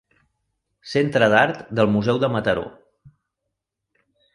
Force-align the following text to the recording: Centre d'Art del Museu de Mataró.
Centre 0.93 1.29
d'Art 1.35 1.61
del 1.81 1.95
Museu 1.99 2.25
de 2.27 2.33
Mataró. 2.37 2.67